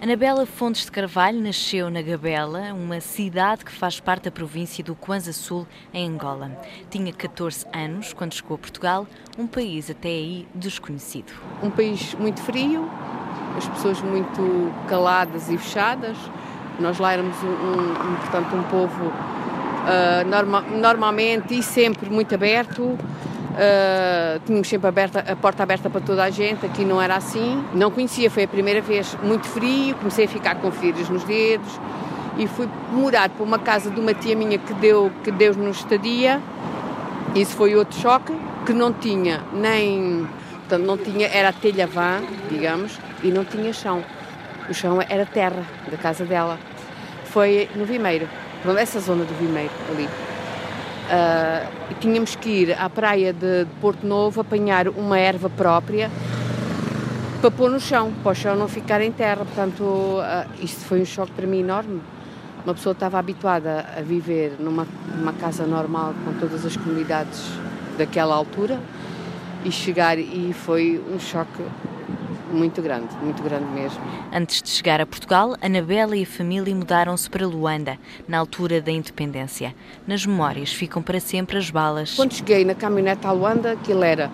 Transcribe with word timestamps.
Anabela 0.00 0.44
Fontes 0.44 0.84
de 0.84 0.92
Carvalho 0.92 1.40
nasceu 1.40 1.88
na 1.88 2.02
Gabela, 2.02 2.74
uma 2.74 3.00
cidade 3.00 3.64
que 3.64 3.72
faz 3.72 3.98
parte 3.98 4.24
da 4.24 4.30
província 4.30 4.84
do 4.84 4.94
Kwanza 4.94 5.32
Sul, 5.32 5.66
em 5.92 6.06
Angola. 6.06 6.52
Tinha 6.90 7.10
14 7.10 7.64
anos 7.72 8.12
quando 8.12 8.34
chegou 8.34 8.56
a 8.56 8.58
Portugal, 8.58 9.06
um 9.38 9.46
país 9.46 9.90
até 9.90 10.08
aí 10.08 10.46
desconhecido. 10.54 11.32
Um 11.62 11.70
país 11.70 12.14
muito 12.14 12.42
frio, 12.42 12.88
as 13.56 13.66
pessoas 13.68 14.00
muito 14.02 14.70
caladas 14.86 15.48
e 15.48 15.56
fechadas. 15.56 16.16
Nós 16.78 16.98
lá 16.98 17.14
éramos, 17.14 17.36
um, 17.42 17.48
um 17.48 18.16
portanto, 18.16 18.54
um 18.54 18.62
povo 18.64 19.06
uh, 19.06 20.28
norma, 20.28 20.60
normalmente 20.60 21.58
e 21.58 21.62
sempre 21.62 22.10
muito 22.10 22.34
aberto, 22.34 22.98
Uh, 23.56 24.38
tínhamos 24.44 24.68
sempre 24.68 24.86
aberta, 24.86 25.20
a 25.20 25.34
porta 25.34 25.62
aberta 25.62 25.88
para 25.88 26.02
toda 26.02 26.22
a 26.22 26.28
gente, 26.28 26.66
aqui 26.66 26.84
não 26.84 27.00
era 27.00 27.16
assim. 27.16 27.64
Não 27.72 27.90
conhecia, 27.90 28.30
foi 28.30 28.44
a 28.44 28.48
primeira 28.48 28.82
vez, 28.82 29.16
muito 29.22 29.46
frio, 29.46 29.94
comecei 29.94 30.26
a 30.26 30.28
ficar 30.28 30.56
com 30.56 30.70
feridas 30.70 31.08
nos 31.08 31.24
dedos 31.24 31.80
e 32.36 32.46
fui 32.46 32.68
morar 32.92 33.30
para 33.30 33.42
uma 33.42 33.58
casa 33.58 33.90
de 33.90 33.98
uma 33.98 34.12
tia 34.12 34.36
minha 34.36 34.58
que 34.58 34.74
deu 34.74 35.10
que 35.24 35.30
deu 35.30 35.54
nos 35.54 35.78
estadia. 35.78 36.40
Isso 37.34 37.56
foi 37.56 37.74
outro 37.74 37.98
choque, 37.98 38.32
que 38.66 38.74
não 38.74 38.92
tinha 38.92 39.42
nem, 39.54 40.28
portanto, 40.58 40.84
não 40.84 40.98
tinha, 40.98 41.26
era 41.26 41.50
telha 41.50 41.86
vã, 41.86 42.20
digamos, 42.50 42.98
e 43.22 43.28
não 43.28 43.44
tinha 43.44 43.72
chão. 43.72 44.04
O 44.68 44.74
chão 44.74 45.00
era 45.00 45.24
terra 45.24 45.62
da 45.90 45.96
casa 45.96 46.24
dela. 46.24 46.58
Foi 47.24 47.68
no 47.74 47.86
Vimeiro, 47.86 48.28
essa 48.78 49.00
zona 49.00 49.24
do 49.24 49.34
Vimeiro 49.34 49.72
ali. 49.90 50.08
Uh, 51.06 51.94
tínhamos 52.00 52.34
que 52.34 52.48
ir 52.48 52.72
à 52.72 52.90
praia 52.90 53.32
de, 53.32 53.64
de, 53.64 53.70
Porto 53.80 54.04
Novo 54.04 54.40
apanhar 54.40 54.88
uma 54.88 55.16
erva 55.16 55.48
própria 55.48 56.10
para 57.40 57.48
pôr 57.48 57.70
no 57.70 57.78
chão, 57.78 58.12
para 58.24 58.32
o 58.32 58.34
chão 58.34 58.56
não 58.56 58.66
ficar 58.66 59.00
em 59.00 59.12
terra. 59.12 59.44
Portanto, 59.44 59.82
uh, 59.82 60.50
isto 60.60 60.84
foi 60.84 61.00
um 61.00 61.04
choque 61.04 61.30
para 61.30 61.46
mim 61.46 61.60
enorme. 61.60 62.00
Uma 62.64 62.74
pessoa 62.74 62.92
estava 62.92 63.20
habituada 63.20 63.86
a 63.96 64.00
viver 64.00 64.56
numa, 64.58 64.84
numa 65.16 65.32
casa 65.32 65.64
normal 65.64 66.12
com 66.24 66.32
todas 66.40 66.66
as 66.66 66.76
comunidades 66.76 67.40
daquela 67.96 68.34
altura 68.34 68.80
e 69.64 69.70
chegar 69.70 70.18
e 70.18 70.52
foi 70.52 71.00
um 71.12 71.20
choque 71.20 71.62
muito 72.50 72.80
grande, 72.82 73.08
muito 73.22 73.42
grande 73.42 73.66
mesmo. 73.66 74.00
Antes 74.32 74.62
de 74.62 74.68
chegar 74.70 75.00
a 75.00 75.06
Portugal, 75.06 75.56
Anabela 75.60 76.16
e 76.16 76.22
a 76.22 76.26
família 76.26 76.74
mudaram-se 76.74 77.28
para 77.28 77.46
Luanda, 77.46 77.98
na 78.28 78.38
altura 78.38 78.80
da 78.80 78.90
independência. 78.90 79.74
Nas 80.06 80.24
memórias 80.24 80.72
ficam 80.72 81.02
para 81.02 81.20
sempre 81.20 81.58
as 81.58 81.70
balas. 81.70 82.14
Quando 82.14 82.34
cheguei 82.34 82.64
na 82.64 82.74
caminhonete 82.74 83.26
a 83.26 83.32
Luanda, 83.32 83.72
aquilo 83.72 84.02
era 84.04 84.30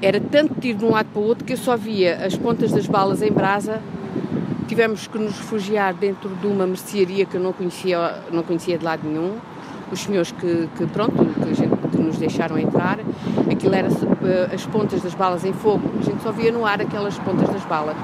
era 0.00 0.20
tanto 0.20 0.60
tiro 0.60 0.78
de 0.78 0.84
um 0.84 0.90
lado 0.90 1.08
para 1.12 1.20
o 1.20 1.24
outro 1.24 1.44
que 1.44 1.54
eu 1.54 1.56
só 1.56 1.76
via 1.76 2.24
as 2.24 2.36
pontas 2.36 2.70
das 2.70 2.86
balas 2.86 3.20
em 3.20 3.32
brasa. 3.32 3.82
Tivemos 4.68 5.08
que 5.08 5.18
nos 5.18 5.36
refugiar 5.36 5.92
dentro 5.94 6.28
de 6.36 6.46
uma 6.46 6.66
mercearia 6.66 7.24
que 7.24 7.36
eu 7.36 7.40
não 7.40 7.52
conhecia, 7.52 8.22
não 8.30 8.42
conhecia 8.42 8.78
de 8.78 8.84
lado 8.84 9.08
nenhum. 9.08 9.38
Os 9.90 10.00
senhores 10.00 10.32
que, 10.32 10.68
que 10.76 10.86
pronto, 10.86 11.12
que 11.14 11.50
a 11.50 11.54
gente 11.54 11.76
que 11.90 11.98
nos 11.98 12.18
deixaram 12.18 12.58
entrar, 12.58 12.98
aquilo 13.50 13.74
era 13.74 13.88
eh, 13.88 14.54
as 14.54 14.66
pontas 14.66 15.00
das 15.02 15.14
balas 15.14 15.44
em 15.44 15.52
fogo, 15.52 15.90
a 15.98 16.02
gente 16.02 16.22
só 16.22 16.30
via 16.30 16.52
no 16.52 16.66
ar 16.66 16.80
aquelas 16.80 17.18
pontas 17.18 17.48
das 17.48 17.64
balas. 17.64 17.96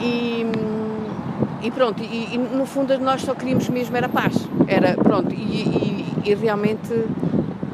E, 0.00 0.44
e 1.62 1.70
pronto, 1.70 2.02
e, 2.02 2.34
e, 2.34 2.38
no 2.38 2.66
fundo 2.66 2.98
nós 2.98 3.22
só 3.22 3.34
queríamos 3.34 3.68
mesmo 3.68 3.96
era 3.96 4.08
paz, 4.08 4.34
era 4.66 4.94
pronto, 4.94 5.32
e, 5.32 6.04
e, 6.24 6.34
realmente 6.34 6.92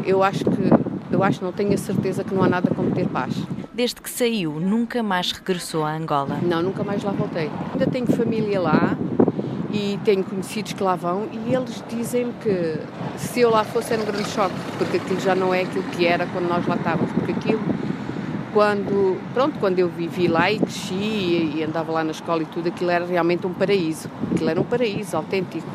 eu 0.04 0.22
acho 0.22 0.44
que 0.44 0.90
eu 1.10 1.24
acho, 1.24 1.42
não 1.42 1.50
tenho 1.50 1.74
a 1.74 1.76
certeza 1.76 2.22
que 2.22 2.32
não 2.32 2.42
há 2.44 2.48
nada 2.48 2.70
como 2.72 2.92
ter 2.92 3.08
paz. 3.08 3.34
Desde 3.72 4.00
que 4.00 4.08
saiu, 4.08 4.60
nunca 4.60 5.02
mais 5.02 5.32
regressou 5.32 5.84
a 5.84 5.92
Angola? 5.92 6.38
Não, 6.40 6.62
nunca 6.62 6.84
mais 6.84 7.02
lá 7.02 7.10
voltei. 7.10 7.50
Ainda 7.72 7.86
tenho 7.86 8.06
família 8.06 8.60
lá, 8.60 8.96
e 9.72 9.98
tenho 10.04 10.24
conhecidos 10.24 10.72
que 10.72 10.82
lá 10.82 10.96
vão 10.96 11.28
e 11.32 11.54
eles 11.54 11.82
dizem 11.88 12.32
que 12.42 12.78
se 13.16 13.40
eu 13.40 13.50
lá 13.50 13.64
fosse 13.64 13.92
era 13.92 14.02
um 14.02 14.04
grande 14.04 14.28
choque, 14.28 14.54
porque 14.78 14.96
aquilo 14.96 15.20
já 15.20 15.34
não 15.34 15.54
é 15.54 15.62
aquilo 15.62 15.84
que 15.84 16.06
era 16.06 16.26
quando 16.26 16.48
nós 16.48 16.66
lá 16.66 16.76
estávamos, 16.76 17.12
porque 17.12 17.32
aquilo 17.32 17.60
quando, 18.52 19.16
pronto, 19.32 19.58
quando 19.58 19.78
eu 19.78 19.88
vivi 19.88 20.26
lá 20.26 20.50
e 20.50 20.58
cresci 20.58 21.54
e, 21.56 21.62
andava 21.62 21.92
lá 21.92 22.02
na 22.02 22.10
escola 22.10 22.42
e 22.42 22.46
tudo, 22.46 22.68
aquilo 22.68 22.90
era 22.90 23.06
realmente 23.06 23.46
um 23.46 23.52
paraíso, 23.52 24.10
aquilo 24.32 24.50
era 24.50 24.60
um 24.60 24.64
paraíso 24.64 25.16
autêntico. 25.16 25.66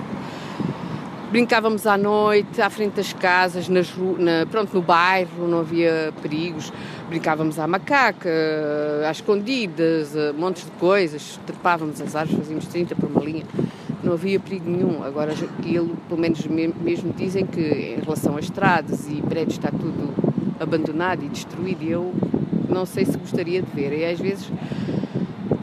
Brincávamos 1.31 1.85
à 1.87 1.97
noite, 1.97 2.61
à 2.61 2.69
frente 2.69 2.93
das 2.93 3.11
casas, 3.11 3.67
nas, 3.67 3.93
na, 4.17 4.45
pronto, 4.49 4.73
no 4.73 4.81
bairro, 4.81 5.47
não 5.47 5.59
havia 5.59 6.13
perigos. 6.21 6.71
Brincávamos 7.09 7.59
à 7.59 7.67
macaca, 7.67 8.29
às 9.09 9.17
escondidas, 9.17 10.13
montes 10.37 10.65
de 10.65 10.71
coisas. 10.71 11.39
Trepávamos 11.45 11.99
as 11.99 12.15
árvores, 12.15 12.39
fazíamos 12.39 12.67
30 12.67 12.95
por 12.95 13.09
uma 13.09 13.21
linha 13.21 13.43
não 14.05 14.13
havia 14.13 14.39
perigo 14.39 14.69
nenhum. 14.69 15.03
Agora, 15.03 15.33
aquilo, 15.33 15.97
pelo 16.07 16.21
menos 16.21 16.45
mesmo 16.45 17.13
dizem 17.17 17.45
que 17.45 17.59
em 17.59 17.99
relação 17.99 18.37
a 18.37 18.39
estradas 18.39 19.07
e 19.09 19.21
prédios 19.21 19.57
está 19.57 19.71
tudo 19.71 20.13
abandonado 20.59 21.23
e 21.23 21.29
destruído 21.29 21.83
e 21.83 21.91
eu 21.91 22.13
não 22.69 22.85
sei 22.85 23.05
se 23.05 23.17
gostaria 23.17 23.61
de 23.61 23.71
ver. 23.71 23.97
E 23.97 24.05
às 24.05 24.19
vezes, 24.19 24.49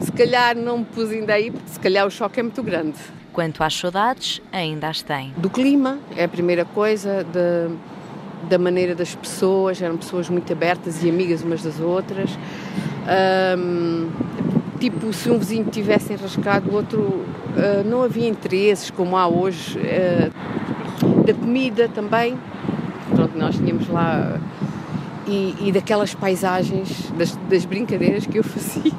se 0.01 0.11
calhar 0.11 0.55
não 0.55 0.79
me 0.79 0.85
pus 0.85 1.09
ainda 1.09 1.33
aí, 1.33 1.49
porque 1.49 1.69
se 1.69 1.79
calhar 1.79 2.05
o 2.05 2.11
choque 2.11 2.39
é 2.39 2.43
muito 2.43 2.61
grande. 2.61 2.97
Quanto 3.31 3.63
às 3.63 3.73
saudades, 3.73 4.41
ainda 4.51 4.89
as 4.89 5.01
tem. 5.01 5.33
Do 5.37 5.49
clima, 5.49 5.97
é 6.15 6.25
a 6.25 6.29
primeira 6.29 6.65
coisa, 6.65 7.23
de, 7.23 7.75
da 8.47 8.59
maneira 8.59 8.93
das 8.93 9.15
pessoas, 9.15 9.81
eram 9.81 9.97
pessoas 9.97 10.29
muito 10.29 10.51
abertas 10.53 11.03
e 11.03 11.09
amigas 11.09 11.41
umas 11.41 11.63
das 11.63 11.79
outras. 11.79 12.29
Um, 13.57 14.09
tipo, 14.83 15.13
se 15.13 15.29
um 15.29 15.39
vizinho 15.39 15.65
tivesse 15.65 16.11
enrascado, 16.11 16.69
o 16.69 16.73
outro 16.73 16.99
uh, 16.99 17.83
não 17.85 18.03
havia 18.03 18.27
interesses 18.27 18.91
como 18.91 19.15
há 19.15 19.27
hoje. 19.27 19.79
Uh, 19.79 21.23
da 21.23 21.33
comida 21.33 21.87
também, 21.87 22.37
pronto, 23.15 23.37
nós 23.37 23.55
tínhamos 23.55 23.87
lá. 23.87 24.39
E, 25.25 25.55
e 25.61 25.71
daquelas 25.71 26.13
paisagens, 26.13 27.09
das, 27.11 27.33
das 27.49 27.63
brincadeiras 27.63 28.27
que 28.27 28.37
eu 28.37 28.43
fazia. 28.43 28.91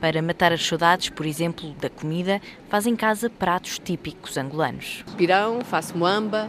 Para 0.00 0.22
matar 0.22 0.52
as 0.52 0.64
saudades, 0.64 1.10
por 1.10 1.26
exemplo, 1.26 1.74
da 1.80 1.90
comida, 1.90 2.40
faz 2.68 2.86
em 2.86 2.94
casa 2.94 3.28
pratos 3.28 3.80
típicos 3.80 4.36
angolanos. 4.36 5.04
Pirão, 5.16 5.60
faço 5.62 5.98
moamba, 5.98 6.48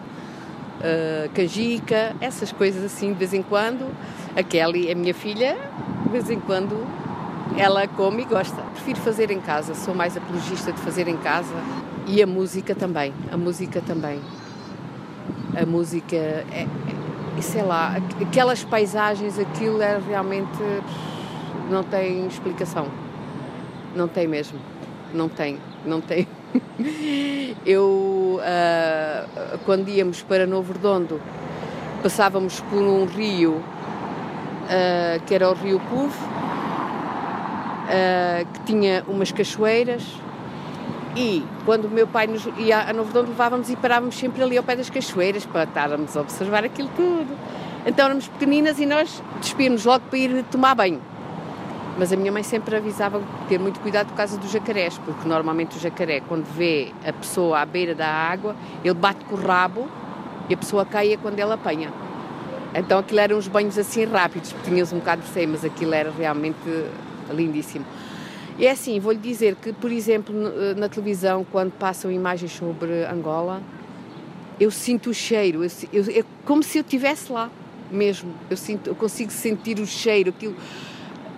uh, 0.80 1.30
canjica, 1.34 2.16
essas 2.22 2.52
coisas 2.52 2.84
assim 2.84 3.12
de 3.12 3.18
vez 3.18 3.34
em 3.34 3.42
quando. 3.42 3.90
A 4.36 4.44
Kelly, 4.44 4.92
a 4.92 4.96
minha 4.96 5.16
filha, 5.16 5.58
de 6.04 6.10
vez 6.12 6.30
em 6.30 6.40
quando 6.40 6.86
ela 7.56 7.88
come 7.88 8.24
e 8.24 8.26
gosta. 8.26 8.62
Prefiro 8.74 9.00
fazer 9.00 9.32
em 9.32 9.40
casa, 9.40 9.74
sou 9.74 9.94
mais 9.94 10.18
apologista 10.18 10.72
de 10.72 10.80
fazer 10.80 11.08
em 11.08 11.18
casa. 11.18 11.54
E 12.06 12.22
a 12.22 12.28
música 12.28 12.74
também, 12.74 13.14
a 13.32 13.38
música 13.38 13.82
também. 13.82 14.20
A 15.60 15.66
música, 15.66 16.16
é, 16.16 16.68
é, 17.38 17.42
sei 17.42 17.64
lá, 17.64 17.96
aquelas 18.22 18.64
paisagens, 18.64 19.38
aquilo 19.40 19.82
é 19.82 20.00
realmente. 20.00 20.58
não 21.70 21.84
tem 21.84 22.28
explicação. 22.28 22.88
Não 23.96 24.08
tem 24.08 24.28
mesmo. 24.28 24.60
Não 25.14 25.30
tem, 25.30 25.58
não 25.86 26.02
tem. 26.02 26.28
Eu, 27.66 28.40
uh, 28.40 29.58
quando 29.66 29.90
íamos 29.90 30.22
para 30.22 30.46
Novo 30.46 30.74
Redondo, 30.74 31.20
passávamos 32.04 32.62
por 32.62 32.82
um 32.82 33.06
rio 33.06 33.54
uh, 33.54 35.24
que 35.26 35.34
era 35.34 35.50
o 35.50 35.54
Rio 35.54 35.80
Puvo 35.90 36.37
uh, 37.88 38.46
que 38.54 38.60
tinha 38.62 39.04
umas 39.08 39.32
cachoeiras 39.32 40.04
e 41.16 41.44
quando 41.66 41.86
o 41.86 41.90
meu 41.90 42.06
pai 42.06 42.28
nos 42.28 42.48
ia 42.58 42.82
a 42.82 42.94
Novo 42.94 43.12
Dono 43.12 43.30
levávamos 43.30 43.70
e 43.72 43.76
parávamos 43.76 44.16
sempre 44.16 44.44
ali 44.44 44.58
ao 44.58 44.64
pé 44.64 44.76
das 44.76 44.90
cachoeiras 44.90 45.46
para 45.46 45.64
estarmos 45.64 46.16
a 46.16 46.22
observar 46.22 46.64
aquilo 46.64 46.90
tudo. 46.96 47.36
Então 47.86 48.06
éramos 48.06 48.28
pequeninas 48.28 48.80
e 48.80 48.86
nós 48.86 49.24
despíamos 49.42 49.84
logo 49.86 50.06
para 50.10 50.20
ir 50.20 50.44
tomar 50.52 50.76
banho. 50.76 51.02
Mas 51.98 52.14
a 52.14 52.16
minha 52.16 52.32
mãe 52.32 52.44
sempre 52.44 52.76
avisava 52.76 53.20
ter 53.50 53.60
muito 53.60 53.80
cuidado 53.80 54.10
por 54.10 54.16
causa 54.16 54.38
dos 54.38 54.52
jacarés, 54.52 55.00
porque 55.00 55.28
normalmente 55.28 55.78
o 55.78 55.80
jacaré, 55.80 56.20
quando 56.20 56.46
vê 56.46 56.94
a 57.04 57.12
pessoa 57.12 57.62
à 57.62 57.66
beira 57.66 57.96
da 57.96 58.08
água, 58.08 58.56
ele 58.84 58.94
bate 58.94 59.26
com 59.26 59.36
o 59.36 59.40
rabo 59.40 59.88
e 60.48 60.54
a 60.54 60.58
pessoa 60.58 60.86
caia 60.86 61.18
quando 61.18 61.40
ele 61.40 61.52
apanha. 61.52 61.92
Então 62.76 63.00
aquilo 63.00 63.20
eram 63.20 63.38
uns 63.38 63.48
banhos 63.48 63.76
assim 63.80 64.06
rápidos, 64.06 64.54
porque 64.54 64.70
tinhas 64.70 64.94
um 64.94 65.00
bocado 65.00 65.22
de 65.22 65.28
receio, 65.30 65.50
mas 65.50 65.66
aquilo 65.66 65.96
era 65.96 66.12
realmente 66.12 66.86
lindíssimo. 67.34 67.86
E 68.58 68.66
é 68.66 68.72
assim, 68.72 69.00
vou-lhe 69.00 69.20
dizer 69.20 69.56
que, 69.56 69.72
por 69.72 69.92
exemplo, 69.92 70.36
eh, 70.36 70.74
na 70.76 70.90
televisão, 70.90 71.46
quando 71.52 71.72
passam 71.74 72.12
imagens 72.12 72.52
sobre 72.52 73.06
Angola, 73.06 73.62
eu 74.60 74.72
sinto 74.72 75.12
o 75.12 75.14
cheiro, 75.14 75.64
eu, 75.64 75.70
eu, 75.94 76.22
é 76.22 76.24
como 76.44 76.64
se 76.64 76.80
eu 76.80 76.82
estivesse 76.82 77.32
lá 77.32 77.52
mesmo. 77.92 78.34
Eu, 78.50 78.58
sinto, 78.58 78.90
eu 78.90 78.96
consigo 78.96 79.32
sentir 79.32 79.80
o 79.80 79.86
cheiro, 79.86 80.30
aquilo. 80.30 80.56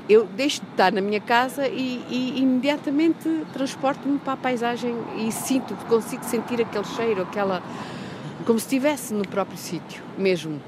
Eu 0.07 0.25
deixo 0.25 0.61
de 0.61 0.71
estar 0.71 0.91
na 0.91 1.01
minha 1.01 1.19
casa 1.19 1.67
e, 1.67 2.03
e 2.09 2.39
imediatamente 2.39 3.29
transporto-me 3.53 4.17
para 4.17 4.33
a 4.33 4.37
paisagem 4.37 4.95
e 5.17 5.31
sinto, 5.31 5.75
consigo 5.87 6.23
sentir 6.23 6.61
aquele 6.61 6.85
cheiro, 6.85 7.21
aquela. 7.21 7.61
como 8.45 8.57
se 8.57 8.65
estivesse 8.65 9.13
no 9.13 9.27
próprio 9.27 9.57
sítio, 9.57 10.01
mesmo. 10.17 10.59